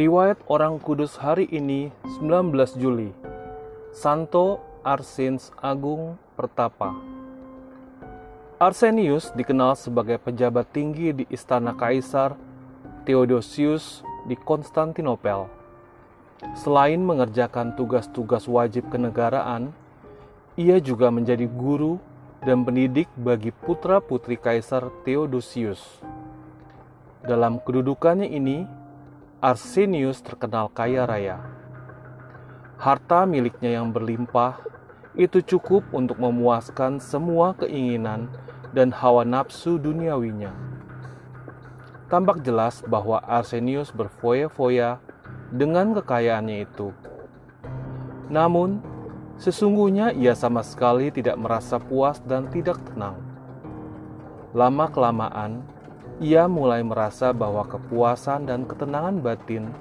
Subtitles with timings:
[0.00, 1.92] Riwayat Orang Kudus hari ini
[2.24, 3.12] 19 Juli
[3.92, 6.96] Santo Arsens Agung Pertapa
[8.56, 12.32] Arsenius dikenal sebagai pejabat tinggi di istana Kaisar
[13.04, 15.52] Theodosius di Konstantinopel.
[16.56, 19.68] Selain mengerjakan tugas-tugas wajib kenegaraan,
[20.56, 22.00] ia juga menjadi guru
[22.40, 26.00] dan pendidik bagi putra-putri Kaisar Theodosius.
[27.20, 28.79] Dalam kedudukannya ini,
[29.40, 31.40] Arsenius terkenal kaya raya.
[32.76, 34.60] Harta miliknya yang berlimpah
[35.16, 38.28] itu cukup untuk memuaskan semua keinginan
[38.76, 40.52] dan hawa nafsu duniawinya.
[42.12, 45.00] Tampak jelas bahwa Arsenius berfoya-foya
[45.48, 46.92] dengan kekayaannya itu.
[48.28, 48.84] Namun,
[49.40, 53.16] sesungguhnya ia sama sekali tidak merasa puas dan tidak tenang.
[54.52, 55.64] Lama-kelamaan,
[56.20, 59.72] ia mulai merasa bahwa kepuasan dan ketenangan batin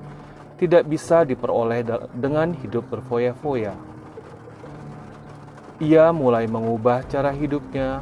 [0.56, 1.84] tidak bisa diperoleh
[2.16, 3.76] dengan hidup berfoya-foya.
[5.84, 8.00] Ia mulai mengubah cara hidupnya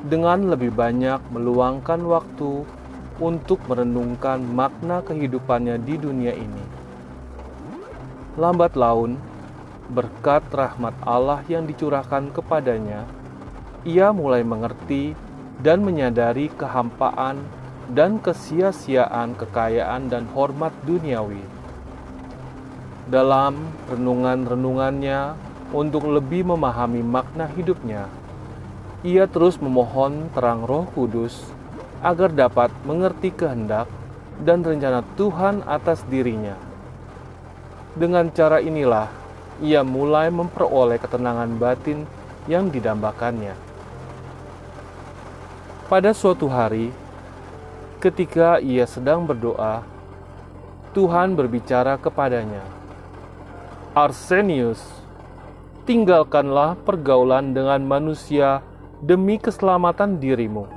[0.00, 2.64] dengan lebih banyak meluangkan waktu
[3.20, 6.64] untuk merenungkan makna kehidupannya di dunia ini.
[8.40, 9.20] Lambat laun,
[9.92, 13.04] berkat rahmat Allah yang dicurahkan kepadanya,
[13.84, 15.16] ia mulai mengerti
[15.58, 17.42] dan menyadari kehampaan
[17.88, 21.40] dan kesia-siaan kekayaan dan hormat duniawi.
[23.08, 23.56] Dalam
[23.88, 25.32] renungan-renungannya
[25.72, 28.04] untuk lebih memahami makna hidupnya,
[29.00, 31.40] ia terus memohon terang Roh Kudus
[32.04, 33.88] agar dapat mengerti kehendak
[34.44, 36.54] dan rencana Tuhan atas dirinya.
[37.96, 39.08] Dengan cara inilah
[39.58, 42.06] ia mulai memperoleh ketenangan batin
[42.46, 43.56] yang didambakannya.
[45.88, 46.92] Pada suatu hari,
[47.98, 49.82] Ketika ia sedang berdoa,
[50.94, 52.62] Tuhan berbicara kepadanya,
[53.90, 54.78] "Arsenius,
[55.82, 58.62] tinggalkanlah pergaulan dengan manusia
[59.02, 60.70] demi keselamatan dirimu."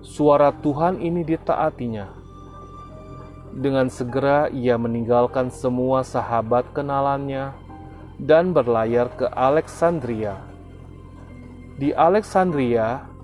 [0.00, 2.08] Suara Tuhan ini ditaatinya.
[3.52, 7.52] Dengan segera ia meninggalkan semua sahabat kenalannya
[8.16, 10.40] dan berlayar ke Alexandria.
[11.76, 13.15] Di Alexandria,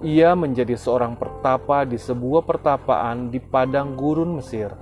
[0.00, 4.72] ia menjadi seorang pertapa di sebuah pertapaan di padang gurun Mesir.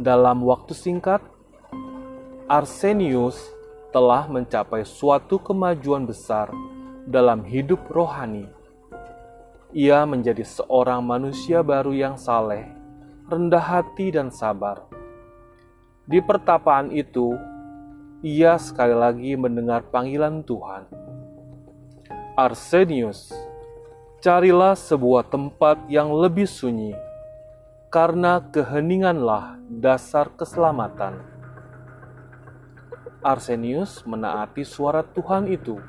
[0.00, 1.20] Dalam waktu singkat,
[2.48, 3.36] Arsenius
[3.92, 6.48] telah mencapai suatu kemajuan besar
[7.04, 8.48] dalam hidup rohani.
[9.76, 12.64] Ia menjadi seorang manusia baru yang saleh,
[13.28, 14.88] rendah hati, dan sabar.
[16.08, 17.36] Di pertapaan itu,
[18.24, 21.08] ia sekali lagi mendengar panggilan Tuhan
[22.38, 23.34] Arsenius,
[24.22, 26.94] carilah sebuah tempat yang lebih sunyi,
[27.90, 31.18] karena keheninganlah dasar keselamatan.
[33.26, 35.82] Arsenius menaati suara Tuhan itu.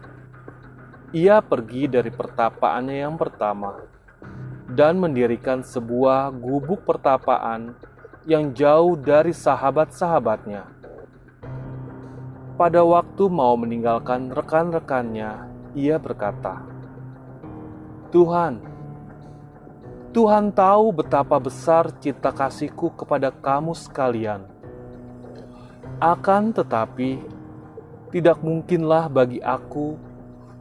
[1.13, 3.85] Ia pergi dari pertapaannya yang pertama
[4.73, 7.77] dan mendirikan sebuah gubuk pertapaan
[8.25, 10.65] yang jauh dari sahabat-sahabatnya.
[12.57, 16.65] Pada waktu mau meninggalkan rekan-rekannya ia berkata,
[18.09, 18.61] "Tuhan,
[20.09, 24.41] Tuhan tahu betapa besar cinta kasihku kepada kamu sekalian.
[26.01, 27.21] Akan tetapi,
[28.09, 29.93] tidak mungkinlah bagi aku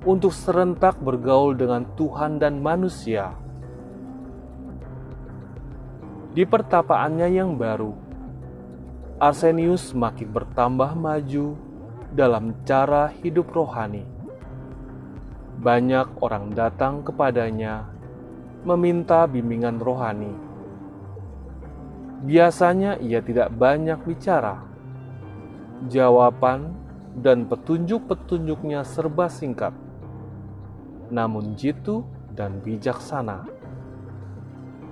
[0.04, 3.32] untuk serentak bergaul dengan Tuhan dan manusia."
[6.36, 7.96] Di pertapaannya yang baru,
[9.18, 11.56] Arsenius makin bertambah maju
[12.12, 14.17] dalam cara hidup rohani
[15.58, 17.90] banyak orang datang kepadanya
[18.62, 20.30] meminta bimbingan rohani.
[22.22, 24.62] Biasanya ia tidak banyak bicara.
[25.90, 26.74] Jawaban
[27.18, 29.74] dan petunjuk-petunjuknya serba singkat,
[31.10, 33.46] namun jitu dan bijaksana.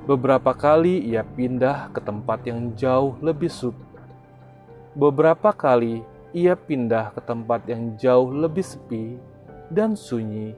[0.07, 3.75] Beberapa kali ia pindah ke tempat yang jauh lebih sub.
[4.95, 9.36] Beberapa kali ia pindah ke tempat yang jauh lebih sepi
[9.73, 10.55] dan sunyi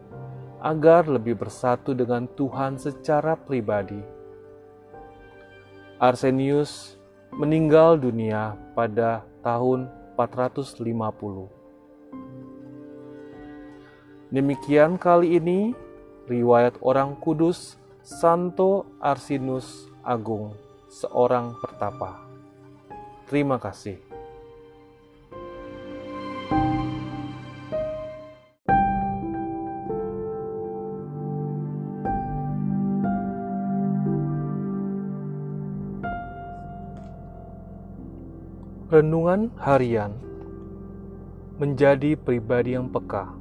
[0.59, 4.03] agar lebih bersatu dengan Tuhan secara pribadi.
[5.99, 6.99] Arsenius
[7.35, 11.49] meninggal dunia pada tahun 450.
[14.29, 15.73] Demikian kali ini
[16.29, 20.53] riwayat orang kudus Santo Arsinus Agung,
[20.89, 22.25] seorang pertapa.
[23.29, 24.08] Terima kasih.
[38.89, 40.17] Renungan harian
[41.61, 43.37] menjadi pribadi yang peka.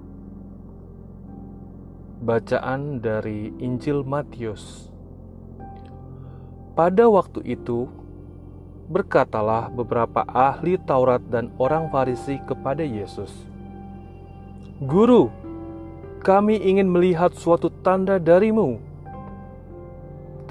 [2.20, 4.92] Bacaan dari Injil Matius.
[6.76, 7.88] Pada waktu itu,
[8.92, 13.32] berkatalah beberapa ahli Taurat dan orang Farisi kepada Yesus,
[14.84, 15.32] "Guru,
[16.28, 18.84] kami ingin melihat suatu tanda darimu."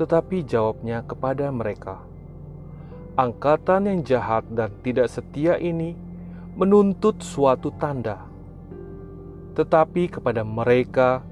[0.01, 2.01] Tetapi jawabnya kepada mereka,
[3.17, 5.97] angkatan yang jahat dan tidak setia ini
[6.53, 8.29] menuntut suatu tanda,
[9.57, 11.25] tetapi kepada mereka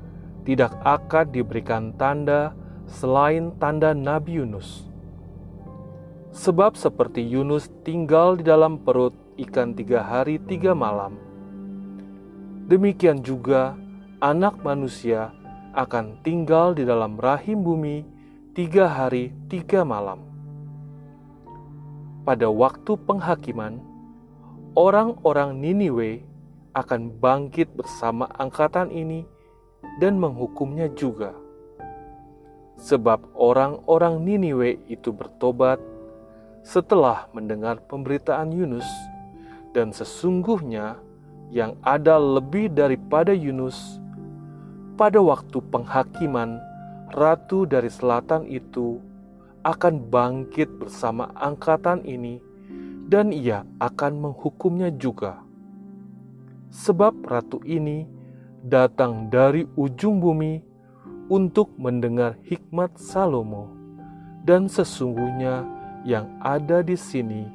[0.49, 2.57] tidak akan diberikan tanda
[2.89, 4.89] selain tanda Nabi Yunus.
[6.33, 11.21] Sebab seperti Yunus tinggal di dalam perut ikan tiga hari tiga malam,
[12.65, 13.77] demikian juga
[14.25, 15.37] anak manusia
[15.77, 18.09] akan tinggal di dalam rahim bumi
[18.57, 20.34] tiga hari tiga malam
[22.25, 23.79] pada waktu penghakiman,
[24.73, 26.25] orang-orang Niniwe
[26.73, 29.29] akan bangkit bersama angkatan ini
[30.01, 31.37] dan menghukumnya juga.
[32.81, 35.79] Sebab orang-orang Niniwe itu bertobat
[36.65, 38.89] setelah mendengar pemberitaan Yunus,
[39.77, 40.97] dan sesungguhnya
[41.53, 44.01] yang ada lebih daripada Yunus.
[44.97, 46.59] Pada waktu penghakiman,
[47.13, 48.99] ratu dari selatan itu
[49.65, 52.39] akan bangkit bersama angkatan ini,
[53.09, 55.41] dan ia akan menghukumnya juga.
[56.69, 58.05] Sebab ratu ini
[58.61, 60.61] datang dari ujung bumi
[61.33, 63.73] untuk mendengar hikmat Salomo,
[64.45, 65.65] dan sesungguhnya
[66.05, 67.49] yang ada di sini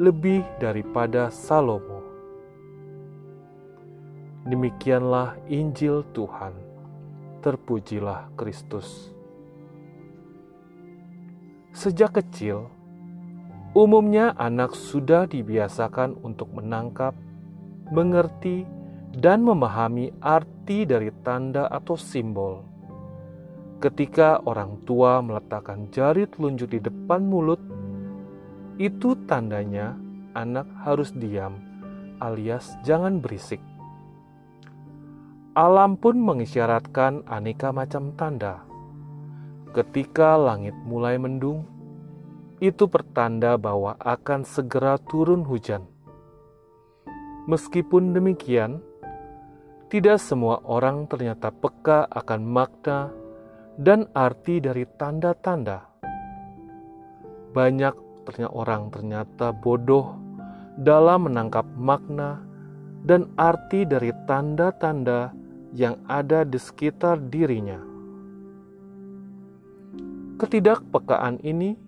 [0.00, 2.00] lebih daripada Salomo.
[4.48, 6.56] Demikianlah Injil Tuhan.
[7.44, 9.11] Terpujilah Kristus.
[11.72, 12.68] Sejak kecil,
[13.72, 17.16] umumnya anak sudah dibiasakan untuk menangkap,
[17.88, 18.68] mengerti,
[19.16, 22.60] dan memahami arti dari tanda atau simbol.
[23.80, 27.60] Ketika orang tua meletakkan jari telunjuk di depan mulut,
[28.76, 29.96] itu tandanya
[30.36, 31.56] anak harus diam,
[32.20, 33.64] alias jangan berisik.
[35.56, 38.71] Alam pun mengisyaratkan aneka macam tanda
[39.72, 41.64] Ketika langit mulai mendung,
[42.60, 45.88] itu pertanda bahwa akan segera turun hujan.
[47.48, 48.84] Meskipun demikian,
[49.88, 53.10] tidak semua orang ternyata peka akan makna
[53.80, 55.88] dan arti dari tanda-tanda.
[57.56, 60.20] Banyak ternyata orang ternyata bodoh
[60.76, 62.44] dalam menangkap makna
[63.08, 65.32] dan arti dari tanda-tanda
[65.72, 67.91] yang ada di sekitar dirinya.
[70.42, 71.78] Ketidakpekaan ini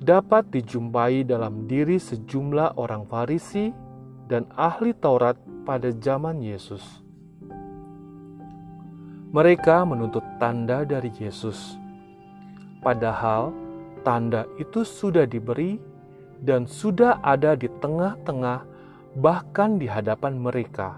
[0.00, 3.68] dapat dijumpai dalam diri sejumlah orang Farisi
[4.32, 5.36] dan ahli Taurat
[5.68, 6.80] pada zaman Yesus.
[9.36, 11.76] Mereka menuntut tanda dari Yesus,
[12.80, 13.52] padahal
[14.08, 15.76] tanda itu sudah diberi
[16.40, 18.64] dan sudah ada di tengah-tengah,
[19.20, 20.96] bahkan di hadapan mereka.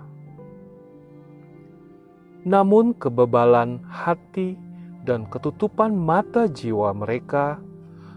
[2.46, 4.54] Namun, kebebalan hati
[5.02, 7.58] dan ketutupan mata jiwa mereka,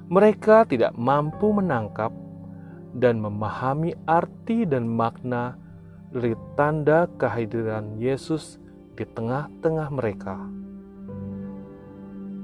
[0.06, 2.13] mereka tidak mampu menangkap
[2.94, 5.58] dan memahami arti dan makna
[6.13, 8.62] dari tanda kehadiran Yesus
[8.96, 10.38] di tengah-tengah mereka.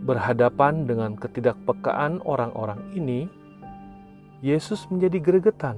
[0.01, 3.29] Berhadapan dengan ketidakpekaan orang-orang ini,
[4.41, 5.77] Yesus menjadi gregetan.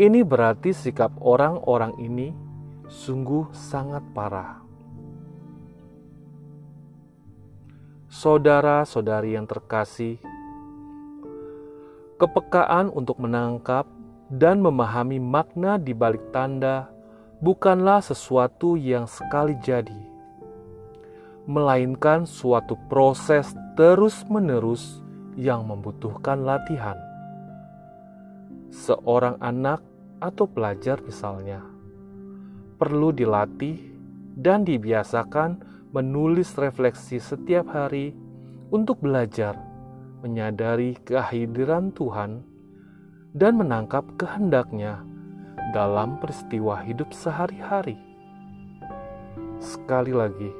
[0.00, 2.32] Ini berarti sikap orang-orang ini
[2.88, 4.63] sungguh sangat parah.
[8.14, 10.22] Saudara-saudari yang terkasih,
[12.14, 13.90] kepekaan untuk menangkap
[14.30, 16.94] dan memahami makna di balik tanda
[17.42, 19.98] bukanlah sesuatu yang sekali jadi,
[21.50, 25.02] melainkan suatu proses terus-menerus
[25.34, 26.94] yang membutuhkan latihan.
[28.70, 29.82] Seorang anak
[30.22, 31.66] atau pelajar, misalnya,
[32.78, 33.74] perlu dilatih
[34.38, 38.10] dan dibiasakan menulis refleksi setiap hari
[38.74, 39.54] untuk belajar
[40.26, 42.42] menyadari kehadiran Tuhan
[43.30, 45.06] dan menangkap kehendaknya
[45.70, 47.94] dalam peristiwa hidup sehari-hari.
[49.62, 50.50] Sekali lagi,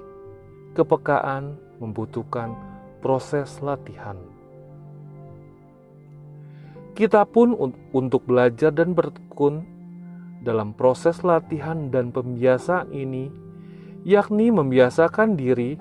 [0.78, 2.54] kepekaan membutuhkan
[3.02, 4.14] proses latihan.
[6.94, 7.58] Kita pun
[7.90, 9.66] untuk belajar dan bertekun
[10.46, 13.43] dalam proses latihan dan pembiasaan ini
[14.04, 15.80] yakni membiasakan diri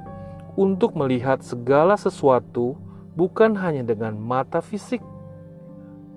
[0.55, 2.79] untuk melihat segala sesuatu
[3.19, 5.03] bukan hanya dengan mata fisik,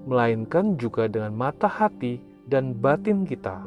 [0.06, 3.58] melainkan juga dengan mata hati dan batin kita,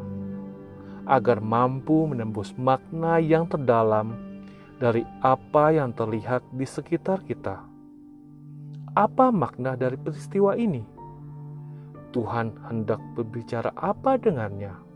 [1.03, 4.15] agar mampu menembus makna yang terdalam
[4.79, 7.59] dari apa yang terlihat di sekitar kita.
[8.95, 10.81] Apa makna dari peristiwa ini?
[12.09, 14.88] Tuhan hendak berbicara apa dengannya?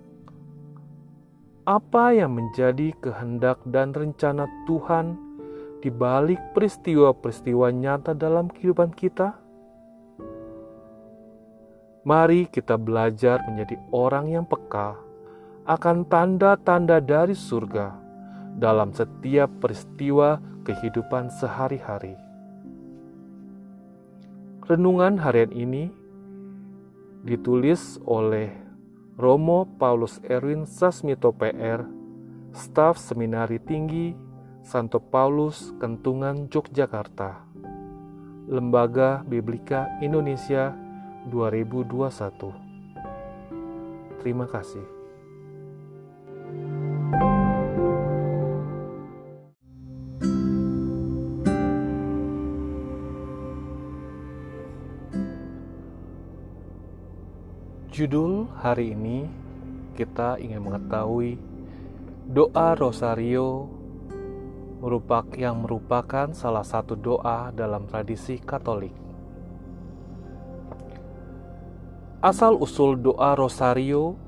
[1.63, 5.15] Apa yang menjadi kehendak dan rencana Tuhan
[5.79, 9.32] di balik peristiwa-peristiwa nyata dalam kehidupan kita?
[12.03, 15.00] Mari kita belajar menjadi orang yang peka
[15.63, 17.96] akan tanda-tanda dari surga
[18.60, 22.20] dalam setiap peristiwa kehidupan sehari-hari.
[24.67, 25.88] Renungan harian ini
[27.24, 28.62] ditulis oleh
[29.13, 31.86] Romo Paulus Erwin Sasmito PR,
[32.50, 34.17] staf Seminari Tinggi
[34.65, 37.46] Santo Paulus Kentungan Yogyakarta,
[38.50, 40.74] Lembaga Biblika Indonesia
[41.29, 42.58] 2021.
[44.24, 44.92] Terima kasih.
[58.03, 59.31] Judul hari ini
[59.95, 61.39] kita ingin mengetahui
[62.27, 63.72] doa Rosario
[64.83, 68.91] merupakan yang merupakan salah satu doa dalam tradisi Katolik.
[72.19, 74.19] Asal-usul doa rosario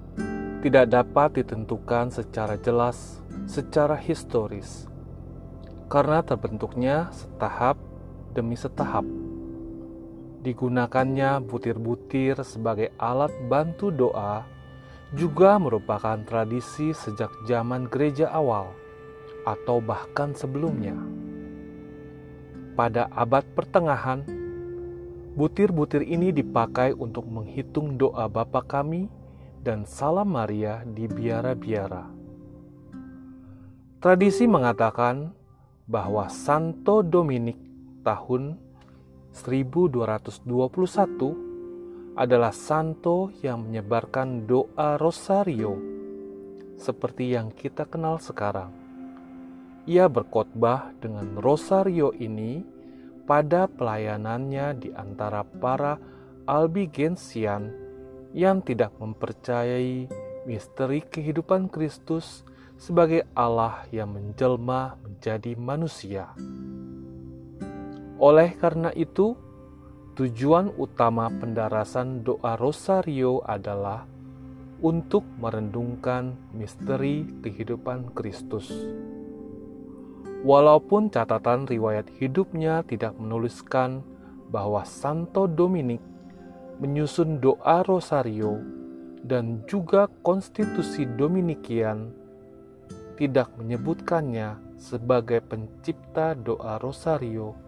[0.63, 4.88] tidak dapat ditentukan secara jelas secara historis
[5.91, 7.75] karena terbentuknya setahap
[8.32, 9.25] demi setahap.
[10.46, 14.46] Digunakannya butir-butir sebagai alat bantu doa
[15.18, 18.70] juga merupakan tradisi sejak zaman gereja awal
[19.50, 20.94] atau bahkan sebelumnya.
[22.78, 24.22] Pada abad pertengahan,
[25.36, 29.12] Butir-butir ini dipakai untuk menghitung doa Bapa kami
[29.60, 32.08] dan salam Maria di biara-biara.
[34.00, 35.36] Tradisi mengatakan
[35.92, 37.60] bahwa Santo Dominik
[38.08, 38.56] tahun
[39.36, 45.75] 1221 adalah santo yang menyebarkan doa rosario
[46.80, 48.72] seperti yang kita kenal sekarang.
[49.86, 52.63] Ia berkhotbah dengan rosario ini
[53.27, 56.00] pada pelayanannya di antara para
[56.48, 57.75] albigensian
[58.32, 60.08] yang tidak mempercayai
[60.48, 62.48] misteri kehidupan Kristus
[62.80, 66.32] sebagai Allah yang menjelma menjadi manusia.
[68.15, 69.36] Oleh karena itu,
[70.15, 74.07] tujuan utama pendarasan doa rosario adalah
[74.79, 78.72] untuk merendungkan misteri kehidupan Kristus.
[80.45, 84.05] Walaupun catatan riwayat hidupnya tidak menuliskan
[84.53, 86.00] bahwa Santo Dominik
[86.77, 88.62] menyusun doa rosario
[89.25, 92.13] dan juga konstitusi Dominikian
[93.17, 97.64] tidak menyebutkannya sebagai pencipta doa rosario.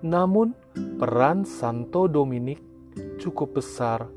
[0.00, 0.56] Namun,
[0.96, 2.56] peran Santo Dominik
[3.20, 4.08] cukup besar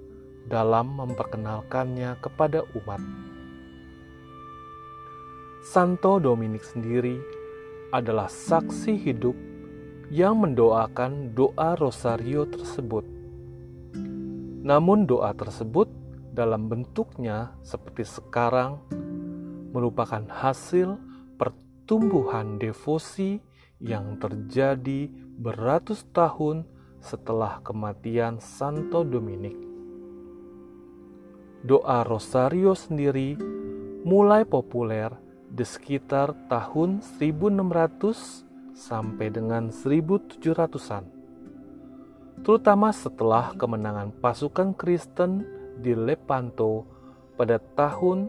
[0.47, 3.03] dalam memperkenalkannya kepada umat.
[5.63, 7.19] Santo Dominik sendiri
[7.91, 9.35] adalah saksi hidup
[10.07, 13.03] yang mendoakan doa rosario tersebut.
[14.63, 15.91] Namun, doa tersebut
[16.31, 18.79] dalam bentuknya seperti sekarang
[19.75, 20.95] merupakan hasil
[21.35, 23.43] pertumbuhan devosi
[23.83, 26.63] yang terjadi beratus tahun
[27.03, 29.59] setelah kematian Santo Dominik.
[31.67, 33.35] Doa rosario sendiri
[34.07, 35.11] mulai populer
[35.51, 41.03] di sekitar tahun 1600 sampai dengan 1700-an.
[42.43, 45.45] Terutama setelah kemenangan pasukan Kristen
[45.79, 46.83] di Lepanto
[47.35, 48.27] pada tahun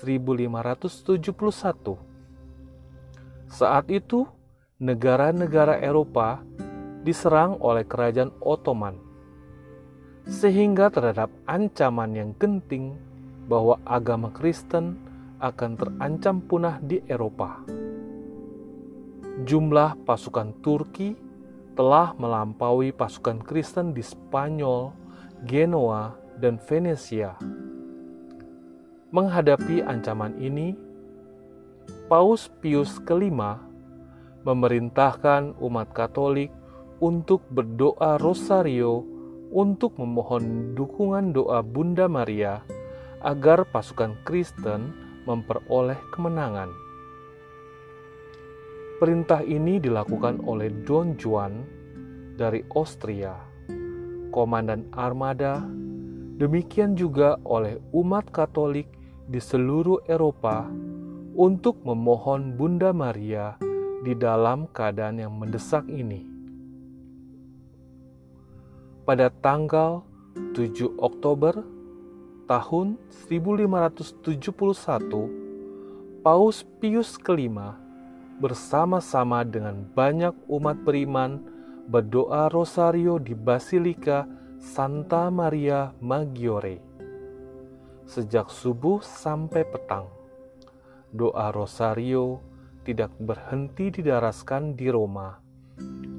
[0.00, 1.98] 1571.
[3.50, 4.24] Saat itu,
[4.80, 6.40] negara-negara Eropa
[7.04, 8.96] diserang oleh kerajaan Ottoman,
[10.24, 12.96] sehingga terhadap ancaman yang genting
[13.44, 14.96] bahwa agama Kristen
[15.36, 17.60] akan terancam punah di Eropa.
[19.44, 21.12] Jumlah pasukan Turki
[21.76, 24.96] telah melampaui pasukan Kristen di Spanyol,
[25.44, 27.36] Genoa, dan Venesia.
[29.12, 30.72] Menghadapi ancaman ini,
[32.08, 33.69] Paus Pius kelima
[34.44, 36.52] memerintahkan umat Katolik
[37.00, 39.04] untuk berdoa rosario
[39.50, 42.62] untuk memohon dukungan doa Bunda Maria
[43.20, 44.92] agar pasukan Kristen
[45.28, 46.70] memperoleh kemenangan.
[49.00, 51.64] Perintah ini dilakukan oleh Don Juan
[52.36, 53.50] dari Austria
[54.30, 55.60] komandan armada,
[56.38, 58.86] demikian juga oleh umat Katolik
[59.26, 60.66] di seluruh Eropa
[61.34, 63.58] untuk memohon Bunda Maria
[64.00, 66.24] di dalam keadaan yang mendesak ini.
[69.04, 70.00] Pada tanggal
[70.56, 71.64] 7 Oktober
[72.48, 72.96] tahun
[73.28, 75.28] 1571,
[76.20, 77.80] Paus Pius kelima
[78.40, 81.44] bersama-sama dengan banyak umat beriman
[81.88, 84.24] berdoa rosario di Basilika
[84.60, 86.90] Santa Maria Maggiore
[88.10, 90.10] sejak subuh sampai petang.
[91.14, 92.42] Doa rosario
[92.84, 95.36] tidak berhenti didaraskan di Roma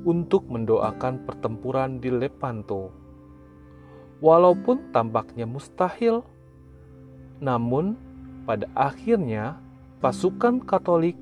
[0.06, 2.94] untuk mendoakan pertempuran di Lepanto.
[4.22, 6.22] Walaupun tampaknya mustahil,
[7.42, 7.98] namun
[8.46, 9.58] pada akhirnya
[9.98, 11.18] pasukan Katolik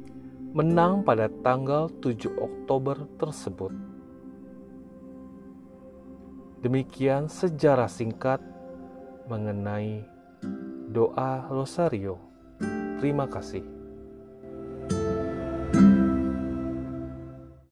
[0.52, 3.72] menang pada tanggal 7 Oktober tersebut.
[6.60, 8.44] Demikian sejarah singkat
[9.32, 10.04] mengenai
[10.92, 12.20] doa rosario.
[13.00, 13.79] Terima kasih.